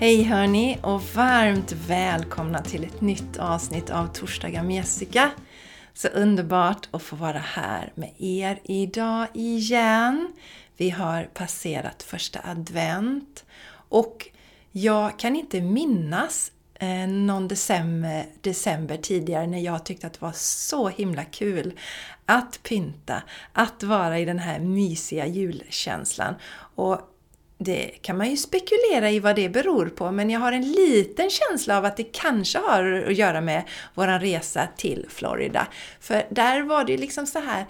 [0.00, 5.30] Hej hörni och varmt välkomna till ett nytt avsnitt av Torsdagar med Jessica.
[5.94, 10.32] Så underbart att få vara här med er idag igen.
[10.76, 13.44] Vi har passerat första advent
[13.88, 14.28] och
[14.72, 20.34] jag kan inte minnas eh, någon december, december tidigare när jag tyckte att det var
[20.36, 21.78] så himla kul
[22.26, 23.22] att pynta,
[23.52, 26.34] att vara i den här mysiga julkänslan.
[26.74, 27.00] Och
[27.58, 31.30] det kan man ju spekulera i vad det beror på, men jag har en liten
[31.30, 33.62] känsla av att det kanske har att göra med
[33.94, 35.66] våran resa till Florida.
[36.00, 37.66] För där var det liksom så här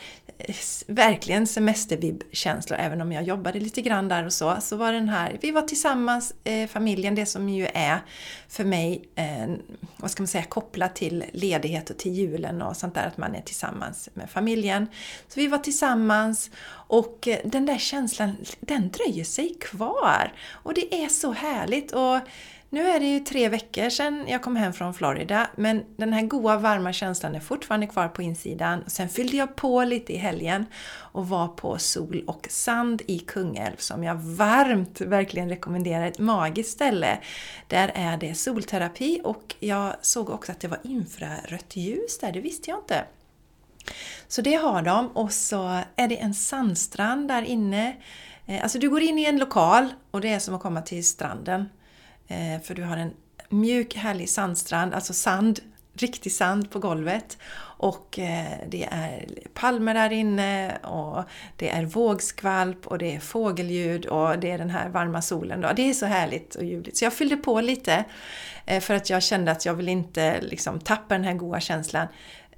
[0.87, 4.57] verkligen semestervibb-känslor, även om jag jobbade lite grann där och så.
[4.61, 7.99] Så var den här, vi var tillsammans, eh, familjen, det som ju är
[8.49, 9.55] för mig, eh,
[9.97, 13.35] vad ska man säga, kopplat till ledighet och till julen och sånt där, att man
[13.35, 14.87] är tillsammans med familjen.
[15.29, 20.33] Så vi var tillsammans och eh, den där känslan, den dröjer sig kvar.
[20.51, 21.93] Och det är så härligt.
[21.93, 22.19] Och
[22.71, 26.23] nu är det ju tre veckor sedan jag kom hem från Florida, men den här
[26.23, 28.85] goa varma känslan är fortfarande kvar på insidan.
[28.87, 30.67] Sen fyllde jag på lite i helgen
[31.13, 36.07] och var på Sol och Sand i Kungälv som jag varmt verkligen rekommenderar.
[36.07, 37.19] Ett magiskt ställe.
[37.67, 42.41] Där är det solterapi och jag såg också att det var infrarött ljus där, det
[42.41, 43.05] visste jag inte.
[44.29, 47.97] Så det har de och så är det en sandstrand där inne.
[48.47, 51.07] Eh, alltså du går in i en lokal och det är som att komma till
[51.07, 51.69] stranden.
[52.29, 53.13] Eh, för du har en
[53.49, 55.61] mjuk härlig sandstrand, alltså sand,
[55.95, 57.39] riktig sand på golvet.
[57.81, 61.25] Och eh, det är palmer där inne och
[61.57, 65.61] det är vågskvalp och det är fågelljud och det är den här varma solen.
[65.61, 65.69] Då.
[65.77, 66.97] Det är så härligt och ljuvligt.
[66.97, 68.05] Så jag fyllde på lite
[68.67, 72.07] eh, för att jag kände att jag vill inte liksom tappa den här goda känslan.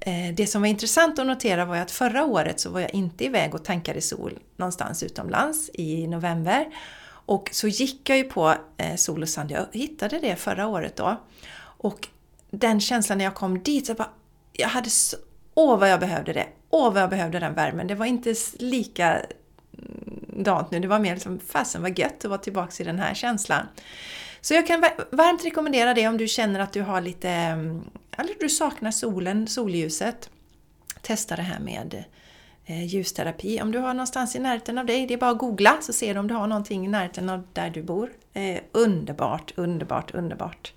[0.01, 3.25] Eh, det som var intressant att notera var att förra året så var jag inte
[3.25, 6.67] iväg och tankade sol någonstans utomlands i november.
[7.31, 10.97] Och så gick jag ju på eh, Sol och Sand, jag hittade det förra året
[10.97, 11.17] då.
[11.61, 12.09] Och
[12.51, 14.11] den känslan när jag kom dit, jag, bara,
[14.53, 15.17] jag hade så,
[15.55, 16.47] åh vad jag behövde det!
[16.71, 17.87] Åh vad jag behövde den värmen!
[17.87, 22.31] Det var inte lika mm, dant nu, det var mer liksom, fasen vad gött att
[22.31, 23.67] vara tillbaka i den här känslan.
[24.41, 24.81] Så jag kan
[25.11, 29.47] varmt rekommendera det om du känner att du har lite, mm, eller du saknar solen,
[29.47, 30.31] solljuset.
[31.03, 32.20] Testa det här med Eh,
[32.71, 33.61] Eh, ljusterapi.
[33.63, 36.15] Om du har någonstans i närheten av dig, det är bara att googla så ser
[36.15, 38.13] du om du har någonting i närheten av där du bor.
[38.33, 40.73] Eh, underbart, underbart, underbart!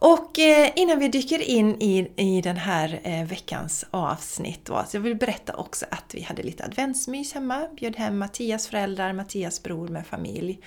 [0.00, 4.96] Och eh, innan vi dyker in i, i den här eh, veckans avsnitt då, så
[4.96, 7.68] jag vill berätta också att vi hade lite adventsmys hemma.
[7.76, 10.60] Bjöd hem Mattias föräldrar, Mattias bror med familj.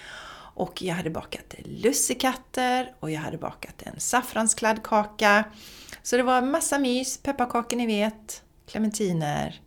[0.56, 5.44] Och jag hade bakat lussekatter och jag hade bakat en saffranskladdkaka.
[6.04, 9.62] Så det var massa mys, pepparkakor ni vet, clementiner,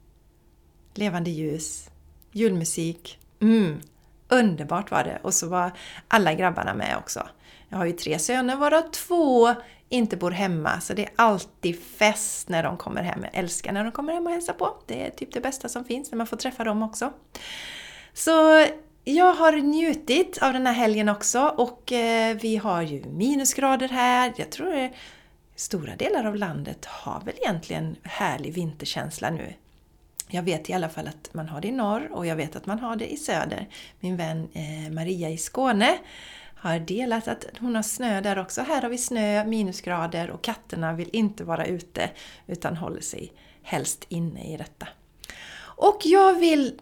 [0.98, 1.90] levande ljus,
[2.32, 3.18] julmusik.
[3.40, 3.80] Mm,
[4.28, 5.18] underbart var det!
[5.22, 5.72] Och så var
[6.08, 7.28] alla grabbarna med också.
[7.68, 9.54] Jag har ju tre söner varav två
[9.88, 13.24] inte bor hemma, så det är alltid fest när de kommer hem.
[13.24, 14.76] Jag älskar när de kommer hem och hälsar på.
[14.86, 17.12] Det är typ det bästa som finns, när man får träffa dem också.
[18.12, 18.66] Så
[19.04, 24.32] jag har njutit av den här helgen också och eh, vi har ju minusgrader här.
[24.36, 24.92] Jag tror att
[25.56, 29.54] stora delar av landet har väl egentligen härlig vinterkänsla nu.
[30.28, 32.66] Jag vet i alla fall att man har det i norr och jag vet att
[32.66, 33.68] man har det i söder.
[34.00, 35.98] Min vän eh, Maria i Skåne
[36.54, 38.62] har delat att hon har snö där också.
[38.62, 42.10] Här har vi snö, minusgrader och katterna vill inte vara ute
[42.46, 43.32] utan håller sig
[43.62, 44.88] helst inne i detta.
[45.76, 46.80] Och jag vill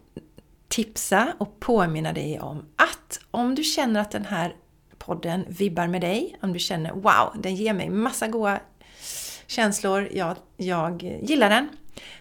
[0.69, 4.57] tipsa och påminna dig om att om du känner att den här
[4.99, 8.61] podden vibbar med dig, om du känner wow, den ger mig massa goda
[9.47, 11.69] känslor, jag, jag gillar den,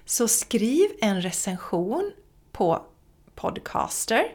[0.05, 2.11] så skriv en recension
[2.51, 2.85] på
[3.35, 4.25] Podcaster.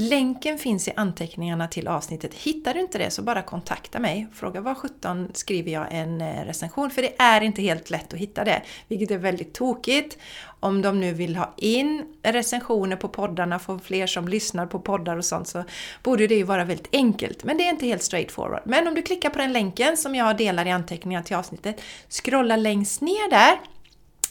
[0.00, 2.34] Länken finns i anteckningarna till avsnittet.
[2.34, 4.26] Hittar du inte det så bara kontakta mig.
[4.34, 8.18] Fråga var 17 skriver jag en eh, recension, för det är inte helt lätt att
[8.18, 10.18] hitta det, vilket är väldigt tokigt.
[10.60, 15.16] Om de nu vill ha in recensioner på poddarna, få fler som lyssnar på poddar
[15.16, 15.64] och sånt, så
[16.02, 17.44] borde det ju vara väldigt enkelt.
[17.44, 18.62] Men det är inte helt straightforward.
[18.64, 22.56] Men om du klickar på den länken som jag delar i anteckningarna till avsnittet, scrolla
[22.56, 23.58] längst ner där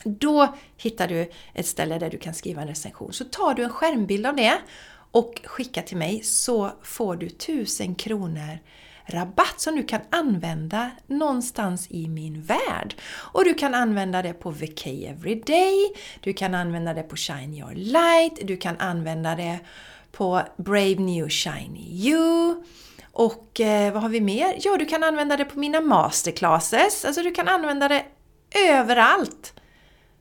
[0.08, 3.14] då hittar du ett ställe där du kan skriva en recension.
[3.14, 4.58] Så tar du en skärmbild av det
[5.12, 8.60] och skickar till mig så får du 1000 kronor
[9.08, 12.96] rabatt som du kan använda någonstans i min värld.
[13.10, 17.74] Och du kan använda det på VK Everyday, du kan använda det på Shine Your
[17.76, 19.60] Light, du kan använda det
[20.12, 22.64] på Brave New Shiny You.
[23.12, 24.56] Och eh, vad har vi mer?
[24.60, 27.06] Ja, du kan använda det på mina masterclasses.
[27.06, 28.06] Alltså du kan använda det
[28.70, 29.54] överallt.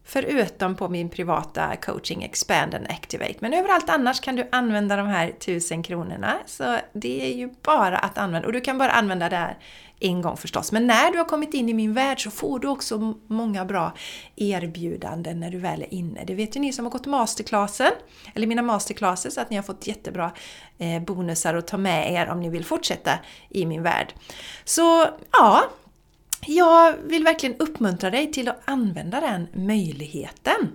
[0.08, 3.35] Förutom på min privata coaching Expand and Activate.
[3.41, 6.38] Men överallt annars kan du använda de här 1000 kronorna.
[6.47, 8.47] Så det är ju bara att använda.
[8.47, 9.58] Och du kan bara använda det här
[10.00, 10.73] en gång förstås.
[10.73, 13.93] Men när du har kommit in i min värld så får du också många bra
[14.37, 16.25] erbjudanden när du väl är inne.
[16.25, 17.93] Det vet ju ni som har gått masterclassen,
[18.35, 20.32] eller mina masterclasses, att ni har fått jättebra
[20.79, 23.12] eh, bonusar att ta med er om ni vill fortsätta
[23.49, 24.14] i min värld.
[24.64, 25.64] Så ja,
[26.46, 30.72] jag vill verkligen uppmuntra dig till att använda den möjligheten.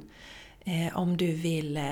[0.66, 1.84] Eh, om du vill eh,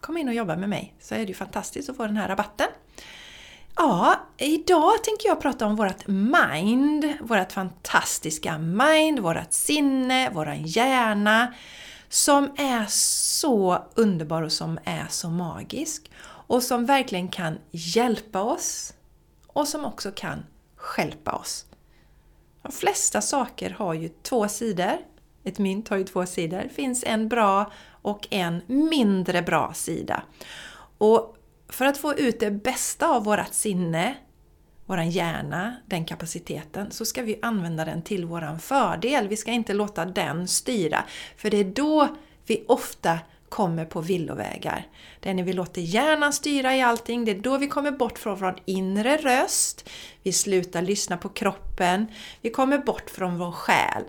[0.00, 2.28] komma in och jobba med mig så är det ju fantastiskt att få den här
[2.28, 2.66] rabatten.
[3.76, 11.54] Ja, idag tänker jag prata om vårt mind, vårt fantastiska mind, vårt sinne, våran hjärna
[12.08, 18.94] som är så underbar och som är så magisk och som verkligen kan hjälpa oss
[19.46, 20.44] och som också kan
[20.76, 21.66] skälpa oss.
[22.64, 24.98] De flesta saker har ju två sidor.
[25.44, 26.60] Ett mynt har ju två sidor.
[26.62, 27.72] Det finns en bra
[28.02, 30.22] och en mindre bra sida.
[30.98, 31.36] Och
[31.68, 34.14] för att få ut det bästa av vårat sinne,
[34.86, 39.28] våran hjärna, den kapaciteten, så ska vi använda den till våran fördel.
[39.28, 41.04] Vi ska inte låta den styra.
[41.36, 43.18] För det är då vi ofta
[43.54, 44.86] kommer på villovägar.
[45.20, 48.18] Det är när vi låter hjärnan styra i allting, det är då vi kommer bort
[48.18, 49.90] från vår inre röst,
[50.22, 52.06] vi slutar lyssna på kroppen,
[52.40, 54.02] vi kommer bort från vår själ.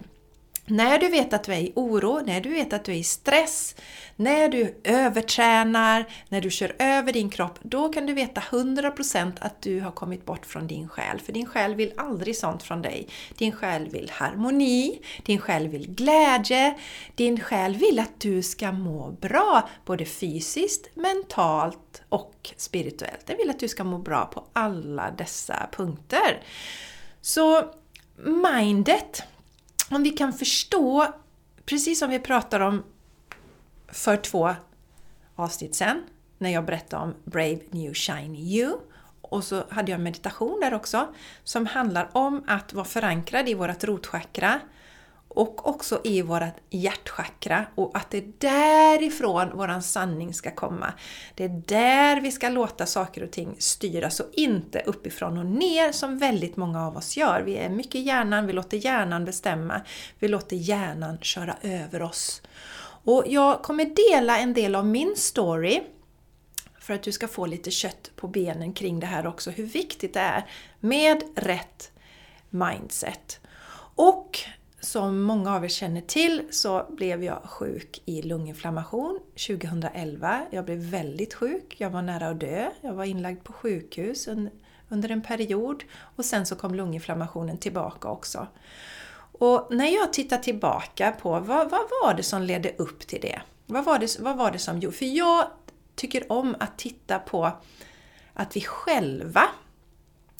[0.67, 3.03] När du vet att du är i oro, när du vet att du är i
[3.03, 3.75] stress,
[4.15, 9.61] när du övertränar, när du kör över din kropp, då kan du veta 100% att
[9.61, 11.19] du har kommit bort från din själ.
[11.19, 13.07] För din själ vill aldrig sånt från dig.
[13.37, 16.77] Din själ vill harmoni, din själ vill glädje,
[17.15, 23.25] din själ vill att du ska må bra, både fysiskt, mentalt och spirituellt.
[23.25, 26.41] Den vill att du ska må bra på alla dessa punkter.
[27.21, 27.63] Så
[28.23, 29.23] mindet
[29.89, 31.07] om vi kan förstå,
[31.65, 32.83] precis som vi pratade om
[33.87, 34.55] för två
[35.35, 36.03] avsnitt sen,
[36.37, 38.77] när jag berättade om Brave New Shiny You.
[39.21, 41.07] Och så hade jag en meditation där också,
[41.43, 44.59] som handlar om att vara förankrad i vårt rotchakra
[45.35, 50.93] och också i vårt hjärtchakra och att det är därifrån våran sanning ska komma.
[51.35, 55.91] Det är där vi ska låta saker och ting styras och inte uppifrån och ner
[55.91, 57.41] som väldigt många av oss gör.
[57.41, 59.81] Vi är mycket hjärnan, vi låter hjärnan bestämma,
[60.19, 62.41] vi låter hjärnan köra över oss.
[63.03, 65.81] Och jag kommer dela en del av min story
[66.79, 70.13] för att du ska få lite kött på benen kring det här också, hur viktigt
[70.13, 70.45] det är
[70.79, 71.91] med rätt
[72.49, 73.39] mindset.
[73.95, 74.39] Och
[74.85, 80.45] som många av er känner till så blev jag sjuk i lunginflammation 2011.
[80.51, 82.69] Jag blev väldigt sjuk, jag var nära att dö.
[82.81, 84.27] Jag var inlagd på sjukhus
[84.89, 85.83] under en period
[86.15, 88.47] och sen så kom lunginflammationen tillbaka också.
[89.37, 93.41] Och när jag tittar tillbaka på vad, vad var det som ledde upp till det?
[93.65, 94.97] Vad var det, vad var det som gjorde?
[94.97, 95.47] För jag
[95.95, 97.51] tycker om att titta på
[98.33, 99.43] att vi själva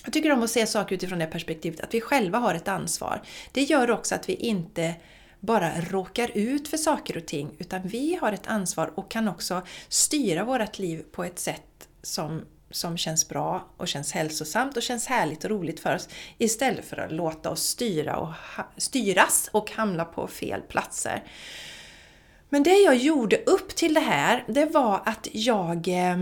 [0.05, 3.21] jag tycker om att se saker utifrån det perspektivet, att vi själva har ett ansvar.
[3.51, 4.95] Det gör också att vi inte
[5.39, 9.61] bara råkar ut för saker och ting, utan vi har ett ansvar och kan också
[9.89, 12.41] styra vårt liv på ett sätt som,
[12.71, 16.97] som känns bra och känns hälsosamt och känns härligt och roligt för oss istället för
[16.97, 18.33] att låta oss styra och
[18.77, 21.23] styras och hamna på fel platser.
[22.49, 26.17] Men det jag gjorde upp till det här, det var att jag eh,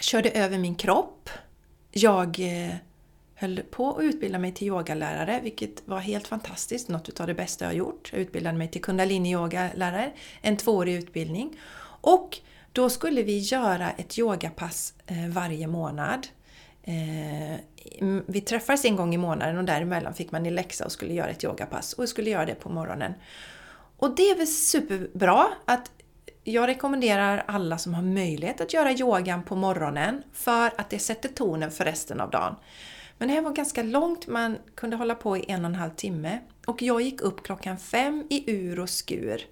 [0.00, 1.30] körde över min kropp
[1.94, 2.74] jag eh,
[3.34, 7.64] höll på att utbilda mig till yogalärare, vilket var helt fantastiskt, något av det bästa
[7.64, 8.10] jag har gjort.
[8.12, 10.10] Jag utbildade mig till kundalini-yogalärare,
[10.42, 11.60] en tvåårig utbildning.
[12.00, 12.38] Och
[12.72, 16.26] då skulle vi göra ett yogapass eh, varje månad.
[16.82, 17.56] Eh,
[18.26, 21.28] vi träffades en gång i månaden och däremellan fick man i läxa och skulle göra
[21.28, 23.14] ett yogapass och vi skulle göra det på morgonen.
[23.96, 25.90] Och det är väl superbra att
[26.44, 31.28] jag rekommenderar alla som har möjlighet att göra yogan på morgonen för att det sätter
[31.28, 32.56] tonen för resten av dagen.
[33.18, 35.90] Men det här var ganska långt, man kunde hålla på i en och en halv
[35.90, 36.38] timme.
[36.66, 39.46] Och jag gick upp klockan fem i ur och skur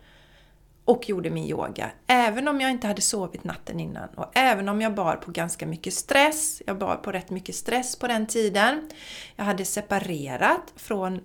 [0.85, 1.91] och gjorde min yoga.
[2.07, 5.67] Även om jag inte hade sovit natten innan och även om jag bar på ganska
[5.67, 6.63] mycket stress.
[6.67, 8.91] Jag bar på rätt mycket stress på den tiden.
[9.37, 11.21] Jag hade separerat från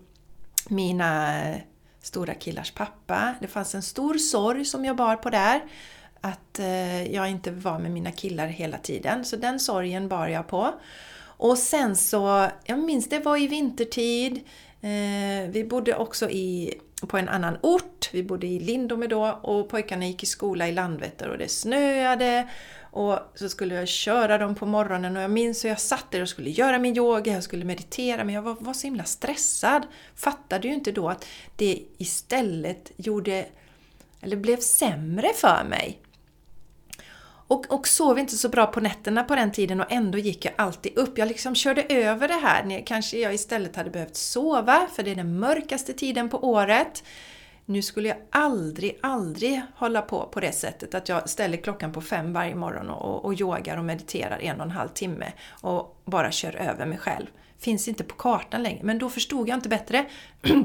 [0.69, 1.41] mina
[2.07, 3.35] stora killars pappa.
[3.41, 5.61] Det fanns en stor sorg som jag bar på där.
[6.21, 9.25] Att eh, jag inte var med mina killar hela tiden.
[9.25, 10.73] Så den sorgen bar jag på.
[11.19, 14.35] Och sen så, jag minns det var i vintertid.
[14.81, 18.09] Eh, vi bodde också i på en annan ort.
[18.13, 22.47] Vi bodde i Lindome då och pojkarna gick i skola i Landvetter och det snöade.
[22.91, 26.21] Och så skulle jag köra dem på morgonen och jag minns hur jag satt där
[26.21, 29.87] och skulle göra min yoga, jag skulle meditera men jag var, var så himla stressad.
[30.15, 31.25] Fattade ju inte då att
[31.55, 33.45] det istället gjorde,
[34.21, 35.99] eller blev sämre för mig.
[37.47, 40.53] Och, och sov inte så bra på nätterna på den tiden och ändå gick jag
[40.57, 41.17] alltid upp.
[41.17, 42.83] Jag liksom körde över det här.
[42.85, 47.03] Kanske jag istället hade behövt sova, för det är den mörkaste tiden på året.
[47.65, 52.01] Nu skulle jag aldrig, aldrig hålla på på det sättet att jag ställer klockan på
[52.01, 56.31] fem varje morgon och, och yogar och mediterar en och en halv timme och bara
[56.31, 57.25] kör över mig själv.
[57.59, 60.05] Finns inte på kartan längre, men då förstod jag inte bättre.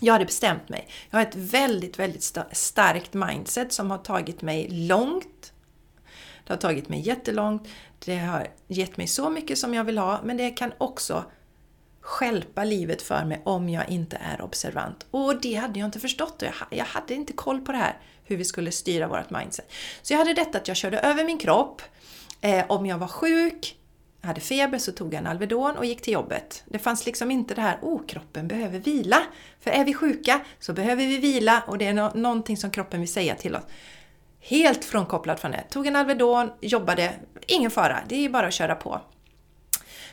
[0.00, 0.88] Jag hade bestämt mig.
[1.10, 5.52] Jag har ett väldigt, väldigt starkt mindset som har tagit mig långt
[6.46, 7.68] det har tagit mig jättelångt,
[8.04, 11.24] det har gett mig så mycket som jag vill ha, men det kan också
[12.00, 15.06] skälpa livet för mig om jag inte är observant.
[15.10, 18.36] Och det hade jag inte förstått och jag, hade inte koll på det här, hur
[18.36, 19.72] vi skulle styra vårt mindset.
[20.02, 21.82] Så jag hade detta att jag körde över min kropp.
[22.40, 23.76] Eh, om jag var sjuk,
[24.20, 26.64] hade feber så tog jag en Alvedon och gick till jobbet.
[26.66, 29.22] Det fanns liksom inte det här, oh kroppen behöver vila.
[29.60, 33.00] För är vi sjuka så behöver vi vila och det är no någonting som kroppen
[33.00, 33.64] vill säga till oss.
[34.48, 35.64] Helt frånkopplad från det.
[35.70, 37.14] Tog en Alvedon, jobbade,
[37.46, 39.00] ingen fara, det är bara att köra på.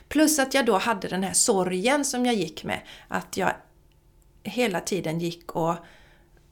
[0.07, 2.79] Plus att jag då hade den här sorgen som jag gick med.
[3.07, 3.53] Att jag
[4.43, 5.75] hela tiden gick och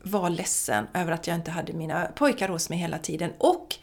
[0.04, 3.32] var ledsen över att jag inte hade mina pojkar hos mig hela tiden.
[3.38, 3.76] Och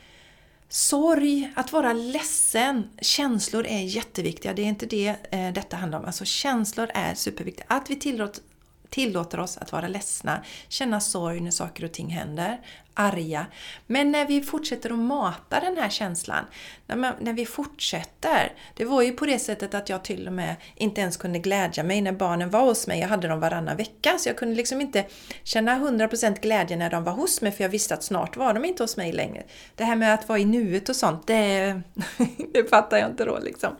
[0.68, 4.52] sorg, att vara ledsen, känslor är jätteviktiga.
[4.52, 6.04] Det är inte det eh, detta handlar om.
[6.04, 7.66] Alltså känslor är superviktiga.
[7.68, 8.42] Att vi tillåter,
[8.90, 12.58] tillåter oss att vara ledsna, känna sorg när saker och ting händer,
[12.98, 13.46] arga.
[13.86, 16.44] Men när vi fortsätter att mata den här känslan,
[16.86, 18.52] när, vi fortsätter.
[18.74, 21.82] Det var ju på det sättet att jag till och med inte ens kunde glädja
[21.82, 23.00] mig när barnen var hos mig.
[23.00, 25.04] Jag hade dem varannan vecka, så jag kunde liksom inte
[25.42, 28.64] känna 100% glädje när de var hos mig, för jag visste att snart var de
[28.64, 29.42] inte hos mig längre.
[29.74, 31.80] Det här med att vara i nuet och sånt, det,
[32.52, 33.76] det fattar jag inte då liksom.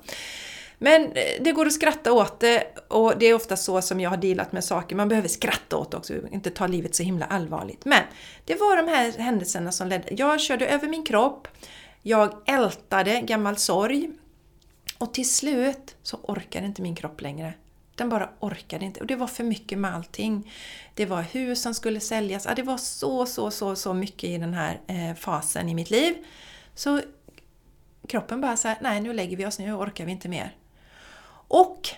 [0.79, 4.11] Men eh, det går att skratta åt det och det är ofta så som jag
[4.11, 4.97] har dealat med saker.
[4.97, 7.85] Man behöver skratta åt det också, inte ta livet så himla allvarligt.
[7.85, 8.03] Men
[8.45, 10.09] det var de här händelserna som ledde.
[10.11, 11.49] Jag körde över min kropp,
[12.03, 14.11] jag ältade gammal sorg
[14.99, 17.53] och till slut så orkade inte min kropp längre.
[17.95, 20.53] Den bara orkade inte och det var för mycket med allting.
[20.95, 24.39] Det var hus som skulle säljas, ja, det var så, så, så, så mycket i
[24.39, 26.15] den här eh, fasen i mitt liv.
[26.75, 27.01] Så
[28.09, 30.57] kroppen bara sa nej nu lägger vi oss, nu orkar vi inte mer.
[31.49, 31.89] Och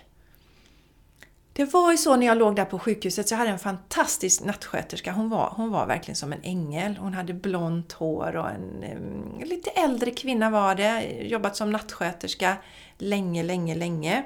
[1.53, 4.43] det var ju så när jag låg där på sjukhuset, så jag hade en fantastisk
[4.43, 5.11] nattsköterska.
[5.11, 6.97] Hon var, hon var verkligen som en ängel.
[6.97, 11.01] Hon hade blont hår och en, en lite äldre kvinna var det.
[11.21, 12.57] Jobbat som nattsköterska
[12.97, 14.23] länge, länge, länge.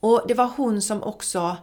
[0.00, 1.56] Och det var hon som också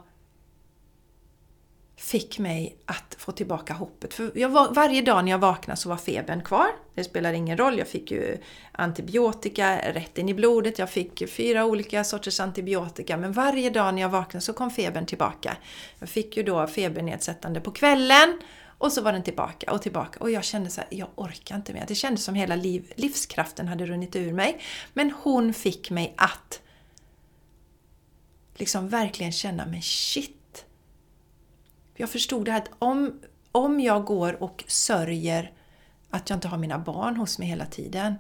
[1.98, 4.14] fick mig att få tillbaka hoppet.
[4.14, 6.68] För var, varje dag när jag vaknade så var febern kvar.
[6.96, 7.78] Det spelar ingen roll.
[7.78, 8.38] Jag fick ju
[8.72, 10.80] antibiotika rätt in i blodet.
[10.80, 13.18] Jag fick fyra olika sorters antibiotika.
[13.18, 15.58] Men varje dag när jag vaknade så kom febern tillbaka.
[16.00, 18.40] Jag fick ju då febernedsättande på kvällen.
[18.78, 20.20] Och så var den tillbaka och tillbaka.
[20.20, 21.86] Och jag kände så här, jag orkar inte mer.
[21.88, 24.62] Det kändes som hela liv, livskraften hade runnit ur mig.
[24.94, 26.62] Men hon fick mig att
[28.56, 30.37] liksom verkligen känna, men shit
[31.98, 33.20] jag förstod det här att om,
[33.52, 35.52] om jag går och sörjer
[36.10, 38.16] att jag inte har mina barn hos mig hela tiden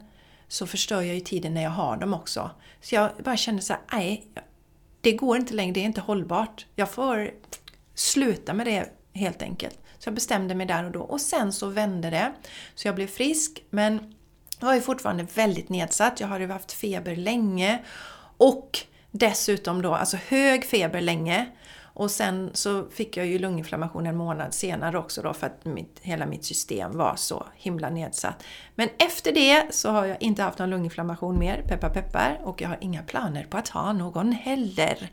[0.47, 2.51] så förstör jag ju tiden när jag har dem också.
[2.81, 4.27] Så jag bara kände så här, nej,
[5.01, 6.65] det går inte längre, det är inte hållbart.
[6.75, 7.31] Jag får
[7.93, 9.79] sluta med det helt enkelt.
[9.99, 11.01] Så jag bestämde mig där och då.
[11.01, 12.33] Och sen så vände det.
[12.75, 14.15] Så jag blev frisk, men
[14.59, 16.19] jag är fortfarande väldigt nedsatt.
[16.19, 17.83] Jag har ju haft feber länge.
[18.37, 18.79] Och
[19.11, 21.51] dessutom då, alltså hög feber länge.
[21.97, 25.99] Och sen så fick jag ju lunginflammation en månad senare också då för att mitt,
[26.01, 28.43] hela mitt system var så himla nedsatt.
[28.75, 32.69] Men efter det så har jag inte haft någon lunginflammation mer, peppar peppar, och jag
[32.69, 35.11] har inga planer på att ha någon heller.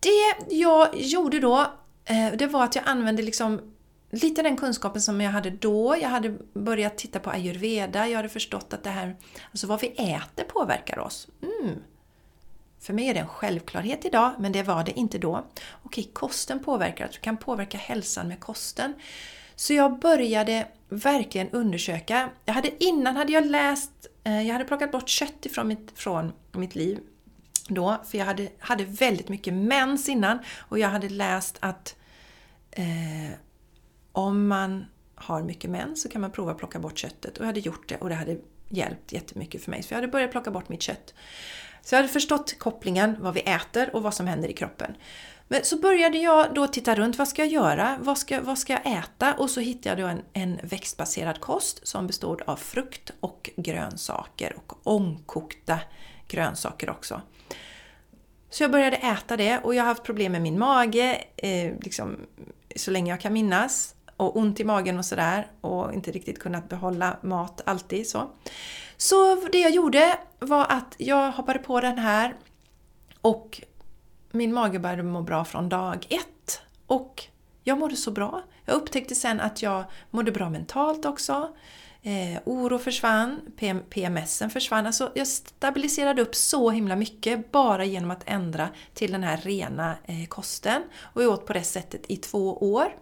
[0.00, 1.60] Det jag gjorde då,
[2.04, 3.60] eh, det var att jag använde liksom
[4.10, 5.96] lite den kunskapen som jag hade då.
[6.00, 9.16] Jag hade börjat titta på ayurveda, jag hade förstått att det här,
[9.50, 11.28] alltså vad vi äter påverkar oss.
[11.42, 11.74] Mm.
[12.80, 15.46] För mig är det en självklarhet idag, men det var det inte då.
[15.82, 18.94] Okej, kosten påverkar, att du kan påverka hälsan med kosten.
[19.56, 22.30] Så jag började verkligen undersöka.
[22.44, 26.32] Jag hade, innan hade jag läst, eh, jag hade plockat bort kött ifrån mitt, från
[26.52, 26.98] mitt liv
[27.68, 31.96] då, för jag hade, hade väldigt mycket mens innan och jag hade läst att
[32.70, 33.38] eh,
[34.12, 37.46] om man har mycket mens så kan man prova att plocka bort köttet och jag
[37.46, 38.36] hade gjort det och det hade
[38.68, 39.82] hjälpt jättemycket för mig.
[39.82, 41.14] Så jag hade börjat plocka bort mitt kött.
[41.88, 44.96] Så jag hade förstått kopplingen, vad vi äter och vad som händer i kroppen.
[45.48, 47.96] Men så började jag då titta runt, vad ska jag göra?
[48.00, 49.34] Vad ska, vad ska jag äta?
[49.34, 54.86] Och så hittade jag en, en växtbaserad kost som bestod av frukt och grönsaker och
[54.86, 55.80] ångkokta
[56.26, 57.22] grönsaker också.
[58.50, 62.16] Så jag började äta det och jag har haft problem med min mage eh, liksom,
[62.76, 63.94] så länge jag kan minnas.
[64.18, 68.30] Och ont i magen och sådär och inte riktigt kunnat behålla mat alltid så.
[68.96, 72.34] Så det jag gjorde var att jag hoppade på den här
[73.20, 73.62] och
[74.30, 76.60] min mage började må bra från dag ett.
[76.86, 77.24] Och
[77.64, 78.42] jag mådde så bra.
[78.64, 81.48] Jag upptäckte sen att jag mådde bra mentalt också.
[82.02, 84.86] Eh, oro försvann, PM, PMSen försvann.
[84.86, 89.94] Alltså jag stabiliserade upp så himla mycket bara genom att ändra till den här rena
[90.04, 90.82] eh, kosten.
[91.00, 92.96] Och jag åt på det sättet i två år.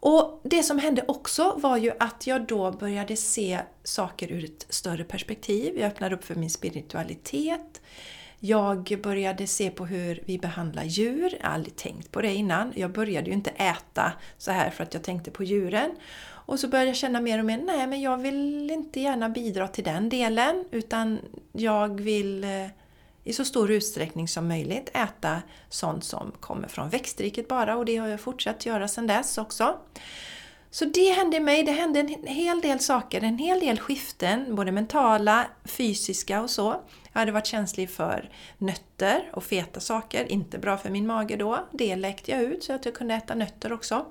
[0.00, 4.66] Och det som hände också var ju att jag då började se saker ur ett
[4.68, 5.78] större perspektiv.
[5.78, 7.80] Jag öppnade upp för min spiritualitet.
[8.40, 11.34] Jag började se på hur vi behandlar djur.
[11.40, 12.72] Jag har aldrig tänkt på det innan.
[12.76, 15.90] Jag började ju inte äta så här för att jag tänkte på djuren.
[16.48, 19.68] Och så började jag känna mer och mer, nej men jag vill inte gärna bidra
[19.68, 21.18] till den delen utan
[21.52, 22.66] jag vill eh,
[23.28, 27.96] i så stor utsträckning som möjligt äta sånt som kommer från växtriket bara och det
[27.96, 29.78] har jag fortsatt göra sedan dess också.
[30.70, 34.72] Så det hände mig, det hände en hel del saker, en hel del skiften, både
[34.72, 36.80] mentala, fysiska och så.
[37.12, 41.66] Jag hade varit känslig för nötter och feta saker, inte bra för min mage då.
[41.72, 44.06] Det läkte jag ut så att jag kunde äta nötter också.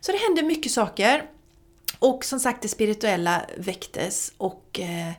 [0.00, 1.24] Så det hände mycket saker.
[1.98, 5.12] Och som sagt, det spirituella väcktes och eh,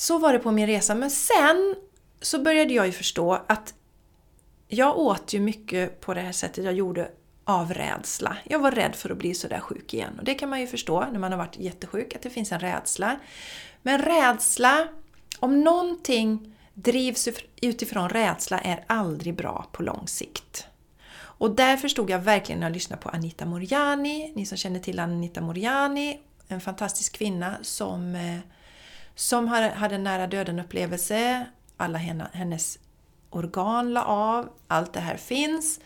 [0.00, 0.94] så var det på min resa.
[0.94, 1.76] Men sen
[2.20, 3.74] så började jag ju förstå att
[4.68, 7.10] jag åt ju mycket på det här sättet jag gjorde
[7.44, 8.36] av rädsla.
[8.44, 10.18] Jag var rädd för att bli sådär sjuk igen.
[10.18, 12.60] Och det kan man ju förstå när man har varit jättesjuk, att det finns en
[12.60, 13.18] rädsla.
[13.82, 14.88] Men rädsla,
[15.38, 17.28] om någonting drivs
[17.62, 20.66] utifrån rädsla, är aldrig bra på lång sikt.
[21.18, 24.98] Och där förstod jag verkligen när jag lyssnade på Anita Moriani, ni som känner till
[24.98, 28.38] Anita Moriani, en fantastisk kvinna som, eh,
[29.20, 31.46] som hade en nära döden upplevelse.
[31.76, 31.98] Alla
[32.32, 32.78] hennes
[33.30, 35.80] organ la av, allt det här finns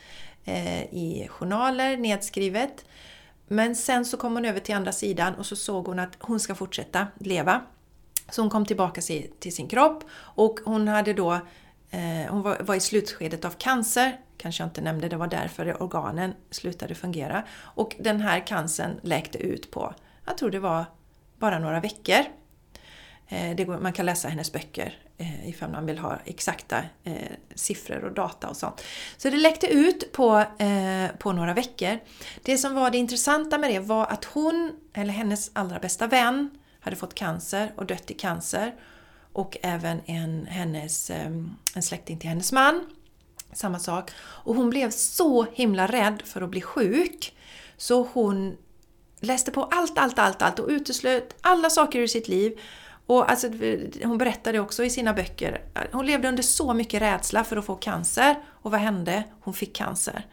[0.45, 2.85] eh, i journaler nedskrivet.
[3.47, 6.41] Men sen så kom hon över till andra sidan och så såg hon att hon
[6.41, 7.61] ska fortsätta leva.
[8.31, 9.01] Så hon kom tillbaka
[9.39, 11.33] till sin kropp och hon hade då
[11.91, 16.35] eh, hon var, i slutskedet av cancer, kanske jag inte nämnde, det var därför organen
[16.51, 17.45] slutade fungera.
[17.61, 19.95] Och den här cancern läkte ut på,
[20.27, 20.85] jag tror det var
[21.39, 22.25] bara några veckor.
[23.29, 27.15] Eh, det går, man kan läsa hennes böcker eh, ifall man vill ha exakta eh,
[27.55, 28.85] siffror och data och sånt.
[29.17, 31.99] Så det läckte ut på, eh, på några veckor.
[32.43, 36.51] Det som var det intressanta med det var att hon, eller hennes allra bästa vän,
[36.81, 38.75] hade fått cancer och dött i cancer.
[39.33, 42.87] Och även en, hennes, ehm, en släkting till hennes man.
[43.53, 44.11] Samma sak.
[44.21, 47.37] Och hon blev så himla rädd för att bli sjuk.
[47.77, 48.57] Så hon
[49.21, 52.61] läste på allt, allt, allt, allt och uteslöt alla saker ur sitt liv
[53.07, 53.49] och alltså,
[54.05, 55.61] hon berättade också i sina böcker,
[55.93, 58.37] hon levde under så mycket rädsla för att få cancer.
[58.47, 59.25] Och vad hände?
[59.41, 60.27] Hon fick cancer.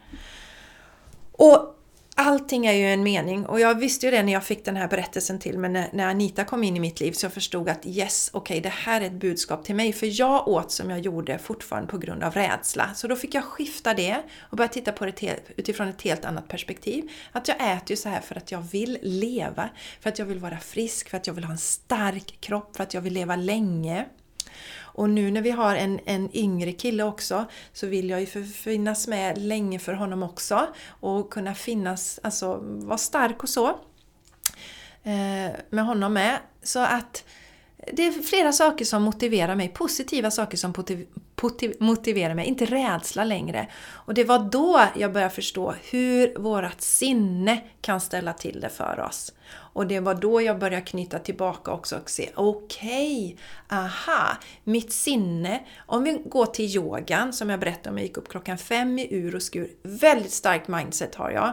[1.32, 1.81] Och
[2.14, 4.88] allting är ju en mening och jag visste ju det när jag fick den här
[4.88, 7.86] berättelsen till mig när, när Anita kom in i mitt liv så jag förstod att
[7.86, 11.00] yes, okej okay, det här är ett budskap till mig för jag åt som jag
[11.00, 12.94] gjorde fortfarande på grund av rädsla.
[12.94, 16.48] Så då fick jag skifta det och börja titta på det utifrån ett helt annat
[16.48, 17.10] perspektiv.
[17.32, 19.68] Att jag äter ju så här för att jag vill leva,
[20.00, 22.82] för att jag vill vara frisk, för att jag vill ha en stark kropp, för
[22.82, 24.06] att jag vill leva länge.
[24.94, 29.08] Och nu när vi har en, en yngre kille också så vill jag ju finnas
[29.08, 33.68] med länge för honom också och kunna finnas, alltså vara stark och så.
[35.02, 36.38] Eh, med honom med.
[36.62, 37.24] Så att
[37.92, 40.74] det är flera saker som motiverar mig, positiva saker som
[41.80, 43.68] motiverar mig, inte rädsla längre.
[43.90, 49.00] Och det var då jag började förstå hur vårt sinne kan ställa till det för
[49.00, 49.32] oss.
[49.72, 54.92] Och det var då jag började knyta tillbaka också och se, okej, okay, aha, mitt
[54.92, 55.62] sinne.
[55.86, 59.14] Om vi går till yogan, som jag berättade om, jag gick upp klockan fem i
[59.14, 59.70] ur och skur.
[59.82, 61.52] Väldigt starkt mindset har jag.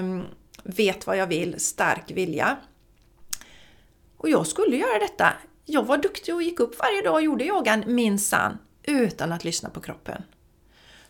[0.00, 0.24] Um,
[0.62, 2.56] vet vad jag vill, stark vilja.
[4.16, 5.32] Och jag skulle göra detta.
[5.64, 9.70] Jag var duktig och gick upp varje dag och gjorde yogan, minsann, utan att lyssna
[9.70, 10.22] på kroppen.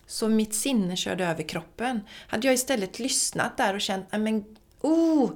[0.06, 2.00] Så mitt sinne körde över kroppen.
[2.28, 4.44] Hade jag istället lyssnat där och känt, men
[4.80, 5.30] oh,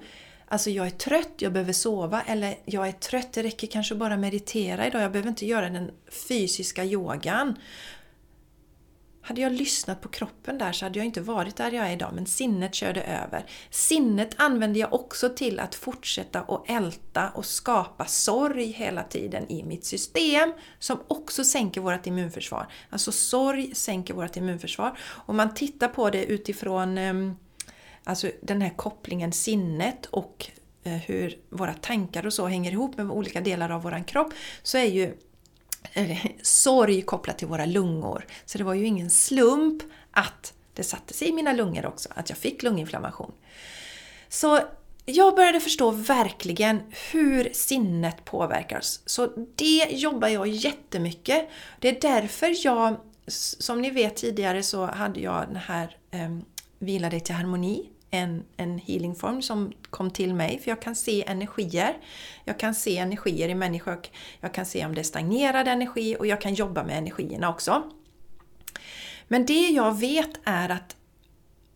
[0.53, 4.17] Alltså jag är trött, jag behöver sova eller jag är trött, det räcker kanske bara
[4.17, 5.91] meditera idag, jag behöver inte göra den
[6.29, 7.59] fysiska yogan.
[9.23, 12.11] hade jag lyssnat på kroppen där så hade jag inte varit där jag är idag,
[12.15, 13.47] men sinnet körde över.
[13.71, 19.63] Sinnet använde jag också till att fortsätta och älta och skapa sorg hela tiden i
[19.63, 22.67] mitt system, som också sänker vårt immunförsvar.
[22.91, 24.99] Alltså sorg sänker vårt immunförsvar.
[25.27, 27.35] Om man tittar på det utifrån ehm,
[28.11, 30.51] alltså den här kopplingen sinnet och
[30.85, 34.79] eh, hur våra tankar och så hänger ihop med olika delar av våran kropp, så
[34.79, 35.15] är ju
[35.93, 38.27] eh, sorg kopplat till våra lungor.
[38.45, 42.29] Så det var ju ingen slump att det satte sig i mina lungor också, att
[42.29, 43.33] jag fick lunginflammation.
[44.29, 44.61] Så
[45.05, 46.81] jag började förstå verkligen
[47.13, 49.03] hur sinnet påverkar oss.
[49.07, 51.49] Så det jobbar jag jättemycket.
[51.79, 52.97] Det är därför jag,
[53.27, 56.39] som ni vet tidigare så hade jag den här eh,
[56.79, 61.25] Vila dig till harmoni en, en healingform som kom till mig, för jag kan se
[61.27, 61.97] energier.
[62.45, 64.01] Jag kan se energier i människor,
[64.41, 67.83] jag kan se om det är stagnerad energi och jag kan jobba med energierna också.
[69.29, 70.97] Men det jag vet är att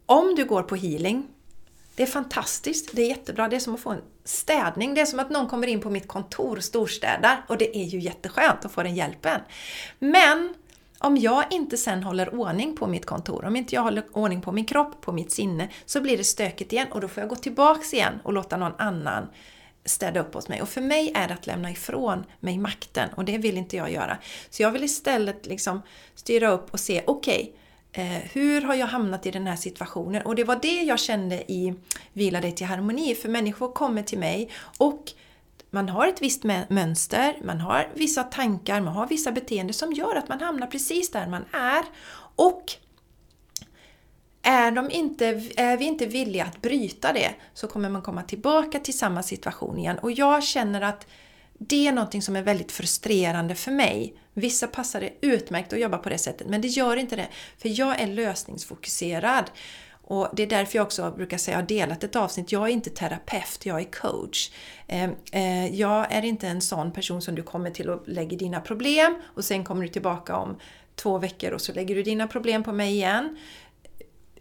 [0.07, 1.27] om du går på healing,
[1.95, 4.95] det är fantastiskt, det är jättebra, det är som att få en städning.
[4.95, 8.01] Det är som att någon kommer in på mitt kontor, storstädar, och det är ju
[8.01, 9.41] jätteskönt att få den hjälpen.
[9.99, 10.55] Men
[11.05, 14.53] om jag inte sen håller ordning på mitt kontor, om inte jag håller ordning på
[14.53, 17.37] min kropp, på mitt sinne, så blir det stökigt igen och då får jag gå
[17.37, 19.27] tillbaks igen och låta någon annan
[19.85, 20.63] städa upp hos mig.
[20.63, 23.93] Och för mig är det att lämna ifrån mig makten och det vill inte jag
[23.93, 24.19] göra.
[24.51, 25.83] Så jag vill istället liksom
[26.15, 27.55] styra upp och se, okej,
[27.91, 30.23] okay, eh, hur har jag hamnat i den här situationen?
[30.23, 31.75] Och det var det jag kände i
[32.13, 35.13] Vila dig till harmoni, för människor kommer till mig och
[35.75, 40.17] man har ett visst mönster, man har vissa tankar, man har vissa beteenden som gör
[40.17, 41.85] att man hamnar precis där man är.
[42.37, 42.73] Och
[44.43, 48.79] är, de inte, är vi inte villiga att bryta det så kommer man komma tillbaka
[48.79, 49.99] till samma situation igen.
[49.99, 51.07] Och jag känner att
[51.59, 54.17] det är någonting som är väldigt frustrerande för mig.
[54.35, 57.29] Vissa passar det utmärkt att jobba på det sättet, men det gör inte det.
[57.59, 59.51] För jag är lösningsfokuserad.
[60.07, 62.73] Och Det är därför jag också brukar säga, jag har delat ett avsnitt, jag är
[62.73, 64.51] inte terapeut, jag är coach.
[64.87, 68.61] Ehm, eh, jag är inte en sån person som du kommer till och lägger dina
[68.61, 70.57] problem och sen kommer du tillbaka om
[70.95, 73.39] två veckor och så lägger du dina problem på mig igen.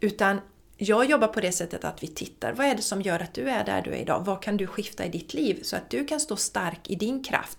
[0.00, 0.40] Utan
[0.76, 3.50] jag jobbar på det sättet att vi tittar, vad är det som gör att du
[3.50, 4.22] är där du är idag?
[4.24, 7.24] Vad kan du skifta i ditt liv så att du kan stå stark i din
[7.24, 7.58] kraft?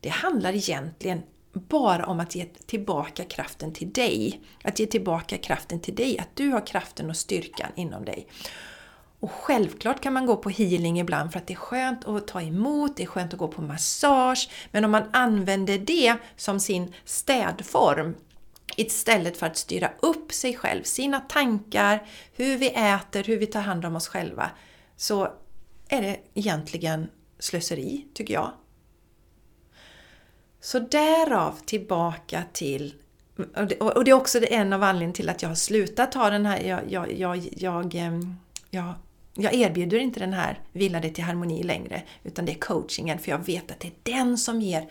[0.00, 1.22] Det handlar egentligen
[1.68, 4.40] bara om att ge tillbaka kraften till dig.
[4.64, 8.26] Att ge tillbaka kraften till dig, att du har kraften och styrkan inom dig.
[9.20, 12.42] Och självklart kan man gå på healing ibland för att det är skönt att ta
[12.42, 14.50] emot, det är skönt att gå på massage.
[14.70, 18.14] Men om man använder det som sin städform
[18.76, 23.60] istället för att styra upp sig själv, sina tankar, hur vi äter, hur vi tar
[23.60, 24.50] hand om oss själva,
[24.96, 25.32] så
[25.88, 28.52] är det egentligen slöseri, tycker jag.
[30.60, 32.94] Så därav tillbaka till
[33.80, 36.60] och det är också en av anledningarna till att jag har slutat ta den här...
[36.60, 37.94] Jag, jag, jag, jag,
[38.70, 38.94] jag,
[39.34, 43.30] jag erbjuder inte den här Vila dig till harmoni längre, utan det är coachingen, för
[43.30, 44.90] jag vet att det är den som ger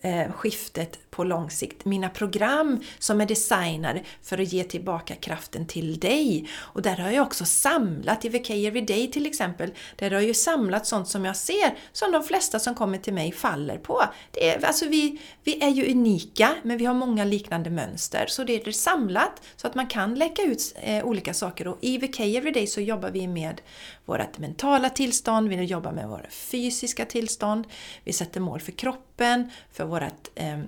[0.00, 1.84] eh, skiftet på lång sikt.
[1.84, 6.48] Mina program som är designade för att ge tillbaka kraften till dig.
[6.56, 10.34] Och där har jag också samlat, i VK Everyday till exempel, där har jag ju
[10.34, 14.04] samlat sånt som jag ser som de flesta som kommer till mig faller på.
[14.30, 18.24] Det är, alltså vi, vi är ju unika, men vi har många liknande mönster.
[18.28, 21.68] Så det är samlat så att man kan läcka ut eh, olika saker.
[21.68, 23.60] Och i VK Everyday så jobbar vi med
[24.04, 27.66] vårt mentala tillstånd, vi jobbar med våra fysiska tillstånd,
[28.04, 30.58] vi sätter mål för kroppen, för vårt eh, eh,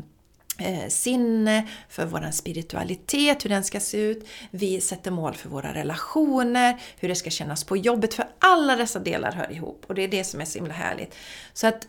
[0.61, 4.29] Eh, sinne, för vår spiritualitet, hur den ska se ut.
[4.51, 8.99] Vi sätter mål för våra relationer, hur det ska kännas på jobbet, för alla dessa
[8.99, 11.14] delar hör ihop och det är det som är så himla härligt.
[11.53, 11.88] Så att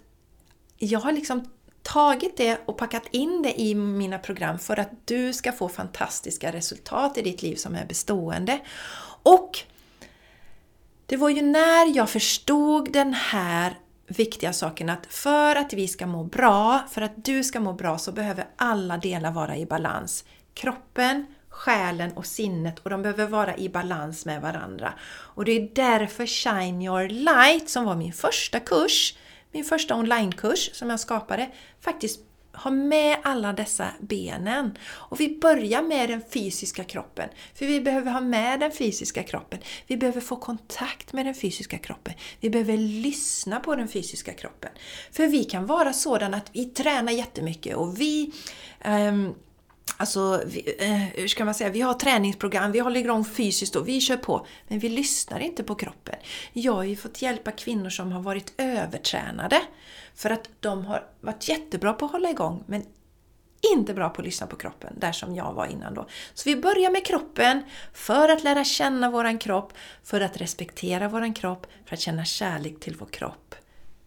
[0.78, 1.46] jag har liksom
[1.82, 6.52] tagit det och packat in det i mina program för att du ska få fantastiska
[6.52, 8.60] resultat i ditt liv som är bestående.
[9.24, 9.60] Och
[11.06, 13.76] det var ju när jag förstod den här
[14.12, 17.97] viktiga saken att för att vi ska må bra, för att du ska må bra
[17.97, 20.26] så behöver alla delar vara i balans.
[20.54, 24.93] Kroppen, själen och sinnet och de behöver vara i balans med varandra.
[25.12, 29.15] Och det är därför Shine Your Light, som var min första kurs,
[29.52, 31.50] min första onlinekurs som jag skapade,
[31.82, 32.19] faktiskt
[32.54, 34.78] ha med alla dessa benen.
[34.84, 37.30] Och vi börjar med den fysiska kroppen.
[37.54, 39.60] För vi behöver ha med den fysiska kroppen.
[39.88, 42.14] Vi behöver få kontakt med den fysiska kroppen.
[42.40, 44.72] Vi behöver lyssna på den fysiska kroppen.
[45.12, 48.32] För vi kan vara sådana att vi tränar jättemycket och vi
[48.86, 49.36] um,
[49.98, 53.88] Alltså, vi, eh, hur ska man säga, vi har träningsprogram, vi håller igång fysiskt och
[53.88, 54.46] vi kör på.
[54.68, 56.16] Men vi lyssnar inte på kroppen.
[56.54, 59.62] Jag har ju fått hjälpa kvinnor som har varit övertränade.
[60.15, 62.86] För att de har varit jättebra på att hålla igång men
[63.74, 66.08] inte bra på att lyssna på kroppen, där som jag var innan då.
[66.34, 67.62] Så vi börjar med kroppen
[67.93, 72.80] för att lära känna våran kropp, för att respektera våran kropp, för att känna kärlek
[72.80, 73.56] till vår kropp.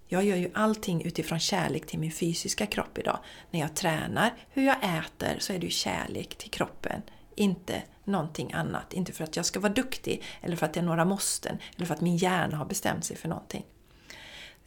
[0.07, 3.19] Jag gör ju allting utifrån kärlek till min fysiska kropp idag.
[3.51, 7.03] När jag tränar, hur jag äter, så är det ju kärlek till kroppen.
[7.35, 8.93] Inte någonting annat.
[8.93, 11.87] Inte för att jag ska vara duktig, eller för att det är några måsten, eller
[11.87, 13.65] för att min hjärna har bestämt sig för någonting.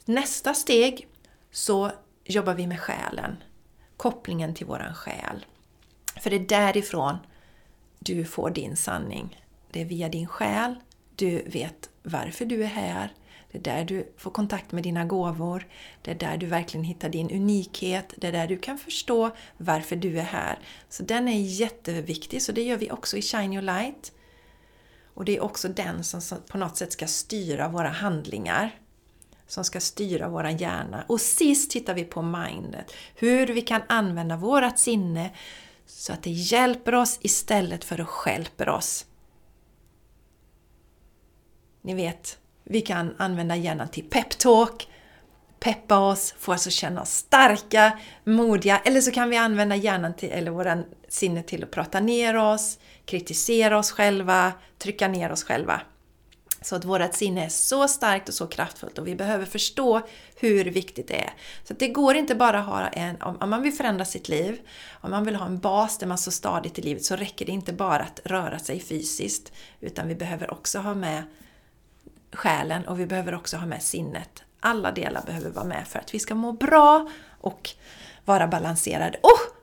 [0.04, 1.08] Nästa steg
[1.50, 1.92] så
[2.24, 3.36] jobbar vi med själen.
[3.96, 5.46] Kopplingen till våran själ.
[6.20, 7.16] För det är därifrån
[7.98, 9.42] du får din sanning.
[9.70, 10.74] Det är via din själ
[11.16, 13.12] du vet varför du är här.
[13.52, 15.66] Det är där du får kontakt med dina gåvor.
[16.02, 18.14] Det är där du verkligen hittar din unikhet.
[18.16, 20.58] Det är där du kan förstå varför du är här.
[20.88, 24.12] Så den är jätteviktig, så det gör vi också i Shine Your Light.
[25.14, 28.78] Och det är också den som på något sätt ska styra våra handlingar
[29.48, 31.04] som ska styra våran hjärna.
[31.06, 32.92] Och sist tittar vi på mindet.
[33.14, 35.30] Hur vi kan använda vårat sinne
[35.86, 39.06] så att det hjälper oss istället för att stjälper oss.
[41.82, 44.88] Ni vet, vi kan använda hjärnan till peptalk,
[45.60, 48.78] peppa oss, få oss att känna oss starka, modiga.
[48.78, 52.78] Eller så kan vi använda hjärnan till, eller våran sinne till att prata ner oss,
[53.04, 55.80] kritisera oss själva, trycka ner oss själva.
[56.60, 60.00] Så att vårt sinne är så starkt och så kraftfullt och vi behöver förstå
[60.36, 61.32] hur viktigt det är.
[61.64, 64.60] Så det går inte bara att ha en, om man vill förändra sitt liv,
[65.00, 67.52] om man vill ha en bas där man står stadigt i livet så räcker det
[67.52, 71.22] inte bara att röra sig fysiskt utan vi behöver också ha med
[72.32, 74.42] själen och vi behöver också ha med sinnet.
[74.60, 77.70] Alla delar behöver vara med för att vi ska må bra och
[78.24, 79.18] vara balanserade.
[79.22, 79.58] Och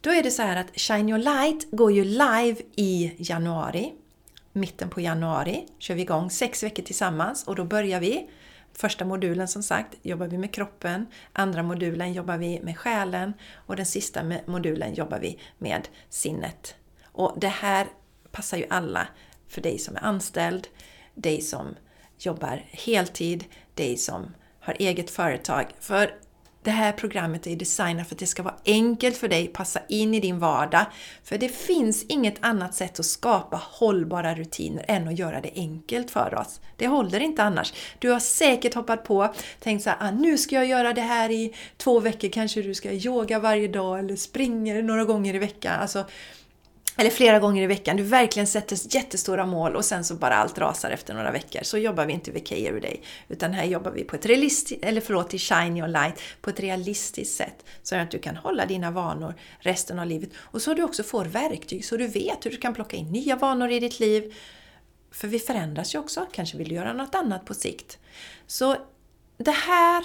[0.00, 3.92] då är det så här att Shine Your Light går ju live i januari
[4.52, 8.30] mitten på januari kör vi igång sex veckor tillsammans och då börjar vi.
[8.72, 13.76] Första modulen som sagt jobbar vi med kroppen, andra modulen jobbar vi med själen och
[13.76, 16.74] den sista modulen jobbar vi med sinnet.
[17.04, 17.86] Och det här
[18.30, 19.08] passar ju alla,
[19.48, 20.68] för dig som är anställd,
[21.14, 21.74] dig som
[22.18, 25.66] jobbar heltid, dig som har eget företag.
[25.80, 26.14] För
[26.68, 30.14] det här programmet är designat för att det ska vara enkelt för dig, passa in
[30.14, 30.86] i din vardag.
[31.24, 36.10] För det finns inget annat sätt att skapa hållbara rutiner än att göra det enkelt
[36.10, 36.60] för oss.
[36.76, 37.72] Det håller inte annars.
[37.98, 41.30] Du har säkert hoppat på, tänkt så här, ah, nu ska jag göra det här
[41.30, 45.80] i två veckor, kanske du ska yoga varje dag eller springer några gånger i veckan.
[45.80, 46.04] Alltså,
[47.00, 50.58] eller flera gånger i veckan, du verkligen sätter jättestora mål och sen så bara allt
[50.58, 51.60] rasar efter några veckor.
[51.62, 53.02] Så jobbar vi inte VK Everyday.
[53.28, 56.60] Utan här jobbar vi på ett realistiskt, eller förlåt, i Shine Your Light, på ett
[56.60, 57.64] realistiskt sätt.
[57.82, 60.30] Så att du kan hålla dina vanor resten av livet.
[60.36, 63.36] Och så du också får verktyg så du vet hur du kan plocka in nya
[63.36, 64.34] vanor i ditt liv.
[65.10, 67.98] För vi förändras ju också, kanske vill du göra något annat på sikt.
[68.46, 68.76] Så
[69.36, 70.04] det här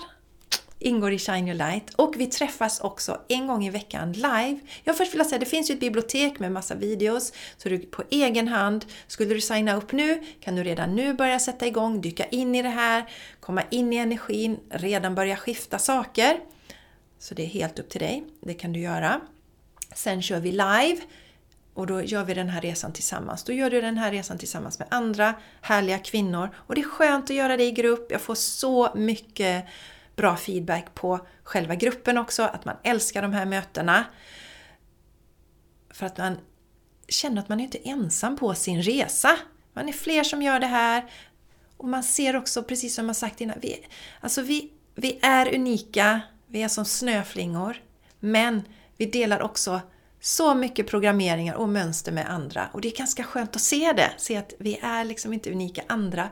[0.83, 4.59] ingår i Shine Your Light och vi träffas också en gång i veckan live.
[4.83, 8.03] Jag först vill säga, det finns ju ett bibliotek med massa videos så du på
[8.09, 12.25] egen hand, skulle du signa upp nu kan du redan nu börja sätta igång, dyka
[12.25, 16.39] in i det här, komma in i energin, redan börja skifta saker.
[17.19, 19.21] Så det är helt upp till dig, det kan du göra.
[19.95, 20.97] Sen kör vi live
[21.73, 23.43] och då gör vi den här resan tillsammans.
[23.43, 27.23] Då gör du den här resan tillsammans med andra härliga kvinnor och det är skönt
[27.23, 28.11] att göra det i grupp.
[28.11, 29.65] Jag får så mycket
[30.15, 34.05] bra feedback på själva gruppen också, att man älskar de här mötena.
[35.89, 36.37] För att man
[37.07, 39.37] känner att man är inte ensam på sin resa.
[39.73, 41.11] Man är fler som gör det här.
[41.77, 43.85] Och man ser också, precis som jag sagt innan, vi,
[44.19, 47.77] alltså vi, vi är unika, vi är som snöflingor.
[48.19, 48.63] Men
[48.97, 49.81] vi delar också
[50.19, 52.69] så mycket programmeringar och mönster med andra.
[52.73, 55.83] Och det är ganska skönt att se det, se att vi är liksom inte unika.
[55.87, 56.29] Andra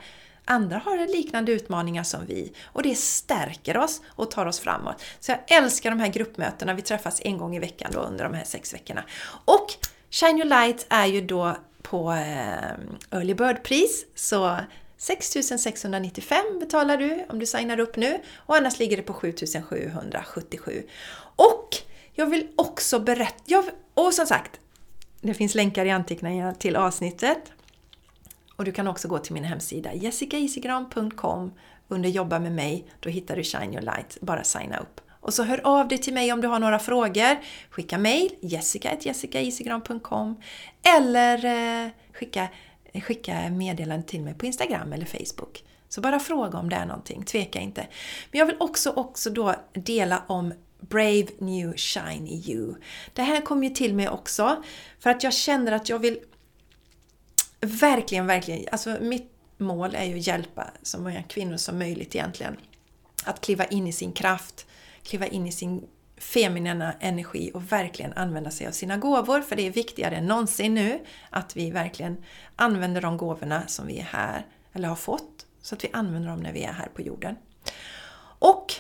[0.52, 5.04] Andra har liknande utmaningar som vi och det stärker oss och tar oss framåt.
[5.20, 6.74] Så jag älskar de här gruppmötena.
[6.74, 9.04] Vi träffas en gång i veckan då under de här sex veckorna.
[9.46, 9.68] Och
[10.10, 14.06] Shine Your Light är ju då på eh, Early Bird-pris.
[14.16, 14.58] Så
[14.98, 20.84] 6695 betalar du om du signar upp nu och annars ligger det på 7777.
[21.36, 21.78] Och
[22.14, 24.60] jag vill också berätta, och som sagt,
[25.22, 27.52] det finns länkar i anteckningarna till avsnittet.
[28.62, 31.54] Och du kan också gå till min hemsida jessicaisigran.com
[31.88, 32.86] under Jobba med mig.
[33.00, 34.18] Då hittar du Shine Your Light.
[34.22, 35.02] Bara signa upp.
[35.20, 37.38] Och så hör av dig till mig om du har några frågor.
[37.70, 40.42] Skicka mejl jessica.jessicaisigran.com
[40.98, 42.48] eller eh, skicka,
[43.04, 45.64] skicka meddelande till mig på Instagram eller Facebook.
[45.90, 47.88] Så bara fråga om det är någonting, tveka inte.
[48.32, 52.76] Men jag vill också, också då dela om Brave New Shiny You.
[53.14, 54.64] Det här kom ju till mig också
[55.00, 56.20] för att jag känner att jag vill
[57.62, 58.66] verkligen, verkligen.
[58.72, 62.58] Alltså mitt mål är ju att hjälpa så många kvinnor som möjligt egentligen.
[63.26, 64.68] Att kliva in i sin kraft,
[65.04, 69.42] kliva in i sin feminina energi och verkligen använda sig av sina gåvor.
[69.42, 72.18] För det är viktigare än någonsin nu att vi verkligen
[72.56, 76.40] använder de gåvorna som vi är här, eller har fått, så att vi använder dem
[76.40, 77.36] när vi är här på jorden.
[78.40, 78.74] Och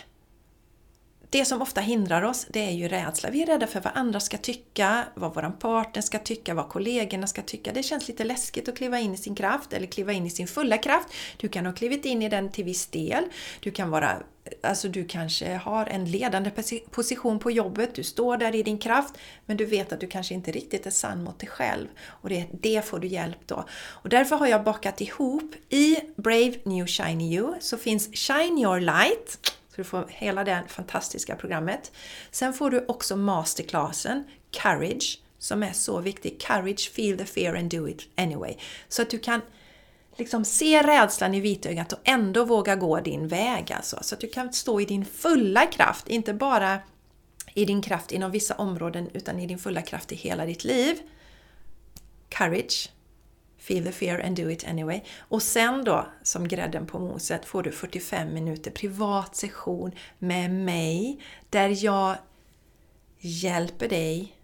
[1.31, 3.29] det som ofta hindrar oss, det är ju rädsla.
[3.29, 7.27] Vi är rädda för vad andra ska tycka, vad vår partner ska tycka, vad kollegorna
[7.27, 7.71] ska tycka.
[7.73, 10.47] Det känns lite läskigt att kliva in i sin kraft eller kliva in i sin
[10.47, 11.07] fulla kraft.
[11.37, 13.23] Du kan ha klivit in i den till viss del.
[13.59, 14.17] Du kan vara
[14.61, 16.51] Alltså du kanske har en ledande
[16.91, 19.13] position på jobbet, du står där i din kraft,
[19.45, 21.87] men du vet att du kanske inte riktigt är sann mot dig själv.
[22.07, 23.65] Och det, det får du hjälp då.
[23.71, 28.79] Och därför har jag bakat ihop, i Brave New Shiny You så finns Shine Your
[28.79, 31.91] Light, så du får hela det fantastiska programmet.
[32.31, 36.41] Sen får du också masterclassen Courage, som är så viktig.
[36.41, 38.55] Courage, feel the fear and do it anyway.
[38.87, 39.41] Så att du kan
[40.15, 43.71] liksom se rädslan i vitögat och ändå våga gå din väg.
[43.71, 43.99] Alltså.
[44.01, 46.79] Så att du kan stå i din fulla kraft, inte bara
[47.53, 50.97] i din kraft inom vissa områden utan i din fulla kraft i hela ditt liv.
[52.29, 52.89] Courage,
[53.71, 55.01] Feel the fear and do it anyway.
[55.19, 61.19] Och sen då, som grädden på moset, får du 45 minuter privat session med mig
[61.49, 62.15] där jag
[63.19, 64.35] hjälper dig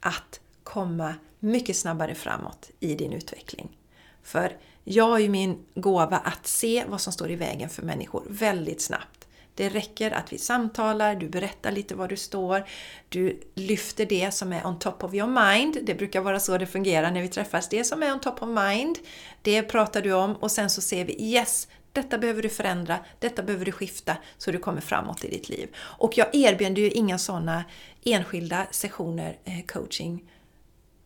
[0.00, 3.78] att komma mycket snabbare framåt i din utveckling.
[4.22, 8.24] För jag har ju min gåva att se vad som står i vägen för människor
[8.28, 9.21] väldigt snabbt.
[9.54, 12.64] Det räcker att vi samtalar, du berättar lite var du står,
[13.08, 15.78] du lyfter det som är on top of your mind.
[15.82, 17.68] Det brukar vara så det fungerar när vi träffas.
[17.68, 18.98] Det som är on top of mind,
[19.42, 23.42] det pratar du om och sen så ser vi yes, detta behöver du förändra, detta
[23.42, 25.68] behöver du skifta så du kommer framåt i ditt liv.
[25.78, 27.64] Och jag erbjuder ju inga sådana
[28.04, 30.30] enskilda sessioner eh, coaching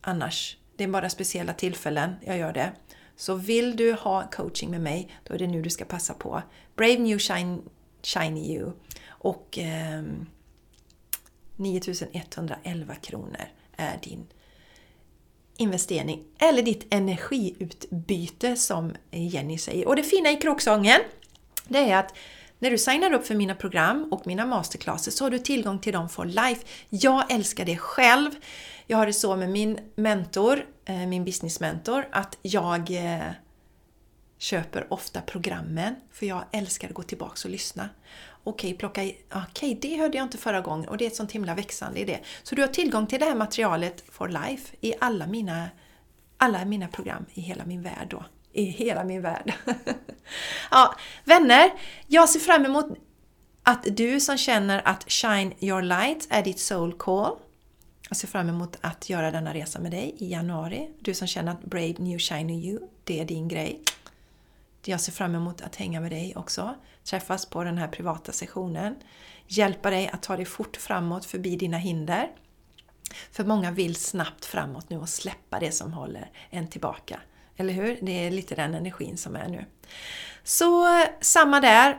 [0.01, 0.57] annars.
[0.77, 2.73] Det är bara speciella tillfällen jag gör det.
[3.17, 6.43] Så vill du ha coaching med mig, då är det nu du ska passa på.
[6.77, 7.63] Brave New Shine
[8.07, 8.73] Shiny You.
[9.09, 10.03] Och eh,
[11.57, 14.27] 9111 kronor är din
[15.57, 19.89] investering eller ditt energiutbyte som Jenny säger.
[19.89, 21.01] Och det fina i kråksången
[21.69, 22.15] det är att
[22.59, 25.93] när du signar upp för mina program och mina masterclasses så har du tillgång till
[25.93, 26.67] dem for life.
[26.89, 28.31] Jag älskar det själv.
[28.87, 33.31] Jag har det så med min mentor, eh, min businessmentor, att jag eh,
[34.39, 37.89] köper ofta programmen för jag älskar att gå tillbaks och lyssna.
[38.45, 41.33] Okej, plocka i, okej, det hörde jag inte förra gången och det är ett sånt
[41.33, 42.19] himla växande idé.
[42.43, 45.69] Så du har tillgång till det här materialet for life i alla mina,
[46.37, 48.25] alla mina program i hela min värld då.
[48.53, 49.53] I hela min värld.
[50.71, 50.95] ja,
[51.25, 51.73] vänner,
[52.07, 52.87] jag ser fram emot
[53.63, 57.37] att du som känner att Shine Your Light är ditt soul call.
[58.09, 60.91] Jag ser fram emot att göra denna resa med dig i januari.
[61.01, 63.83] Du som känner att Brave New Shiny You, det är din grej.
[64.89, 68.97] Jag ser fram emot att hänga med dig också, träffas på den här privata sessionen,
[69.47, 72.29] hjälpa dig att ta dig fort framåt förbi dina hinder.
[73.33, 77.21] För många vill snabbt framåt nu och släppa det som håller en tillbaka.
[77.57, 77.99] Eller hur?
[78.03, 79.65] Det är lite den energin som är nu.
[80.45, 80.87] Så
[81.21, 81.99] samma där.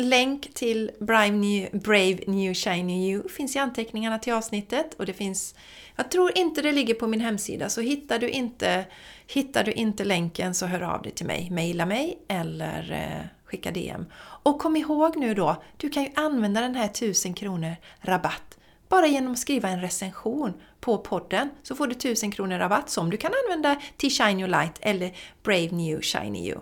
[0.00, 5.12] Länk till Brave New, Brave New Shiny You finns i anteckningarna till avsnittet och det
[5.12, 5.54] finns
[5.96, 8.84] jag tror inte det ligger på min hemsida så hittar du inte,
[9.26, 11.50] hittar du inte länken så hör av dig till mig.
[11.50, 14.06] Maila mig eller eh, skicka DM.
[14.20, 18.58] Och kom ihåg nu då, du kan ju använda den här 1000 kronor rabatt
[18.88, 23.10] bara genom att skriva en recension på podden så får du 1000 kronor rabatt som
[23.10, 26.60] du kan använda till Shine Your Light eller Brave New Shiny You.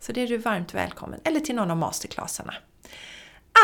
[0.00, 2.54] Så det är du varmt välkommen, eller till någon av masterclassarna.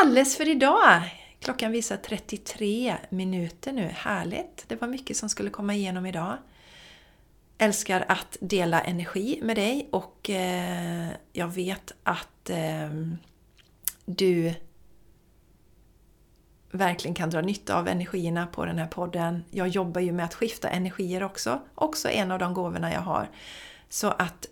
[0.03, 1.01] Alles för idag!
[1.39, 3.87] Klockan visar 33 minuter nu.
[3.95, 4.65] Härligt!
[4.67, 6.37] Det var mycket som skulle komma igenom idag.
[7.57, 12.89] Älskar att dela energi med dig och eh, jag vet att eh,
[14.05, 14.53] du
[16.71, 19.43] verkligen kan dra nytta av energierna på den här podden.
[19.51, 21.61] Jag jobbar ju med att skifta energier också.
[21.75, 23.29] Också en av de gåvorna jag har.
[23.89, 24.47] Så att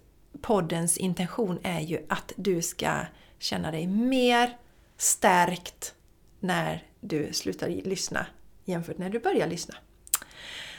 [0.46, 3.06] poddens intention är ju att du ska
[3.40, 4.58] känna dig mer
[4.98, 5.94] stärkt,
[6.40, 8.26] när du slutar lyssna
[8.66, 9.76] jämfört när du börjar lyssna.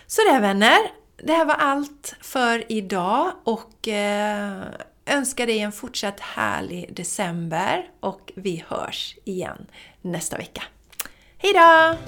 [0.07, 0.79] Så det vänner,
[1.16, 4.62] det här var allt för idag och eh,
[5.07, 9.66] önskar dig en fortsatt härlig december och vi hörs igen
[10.02, 10.62] nästa vecka.
[11.38, 11.98] Hejdå!